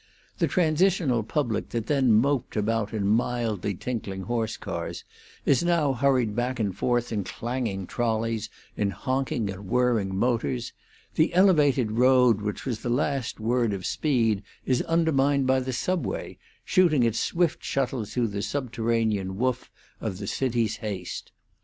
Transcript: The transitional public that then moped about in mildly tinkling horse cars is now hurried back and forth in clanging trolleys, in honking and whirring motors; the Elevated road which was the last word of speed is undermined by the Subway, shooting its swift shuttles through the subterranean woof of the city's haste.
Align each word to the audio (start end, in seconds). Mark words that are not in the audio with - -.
The 0.39 0.47
transitional 0.47 1.21
public 1.21 1.69
that 1.69 1.85
then 1.85 2.11
moped 2.13 2.55
about 2.55 2.91
in 2.91 3.05
mildly 3.05 3.75
tinkling 3.75 4.23
horse 4.23 4.57
cars 4.57 5.03
is 5.45 5.61
now 5.63 5.93
hurried 5.93 6.35
back 6.35 6.59
and 6.59 6.75
forth 6.75 7.11
in 7.11 7.23
clanging 7.23 7.85
trolleys, 7.85 8.49
in 8.75 8.89
honking 8.89 9.51
and 9.51 9.67
whirring 9.67 10.15
motors; 10.15 10.73
the 11.13 11.31
Elevated 11.35 11.91
road 11.91 12.41
which 12.41 12.65
was 12.65 12.79
the 12.79 12.89
last 12.89 13.39
word 13.39 13.73
of 13.73 13.85
speed 13.85 14.41
is 14.65 14.81
undermined 14.87 15.45
by 15.45 15.59
the 15.59 15.71
Subway, 15.71 16.39
shooting 16.65 17.03
its 17.03 17.19
swift 17.19 17.63
shuttles 17.63 18.11
through 18.15 18.29
the 18.29 18.41
subterranean 18.41 19.37
woof 19.37 19.69
of 19.99 20.17
the 20.17 20.25
city's 20.25 20.77
haste. 20.77 21.31